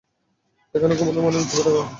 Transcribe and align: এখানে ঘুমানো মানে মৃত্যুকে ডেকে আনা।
এখানে 0.75 0.93
ঘুমানো 0.95 1.19
মানে 1.21 1.37
মৃত্যুকে 1.37 1.63
ডেকে 1.63 1.71
আনা। 1.73 1.89